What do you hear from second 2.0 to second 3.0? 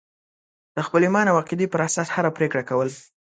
هره پرېکړه کول.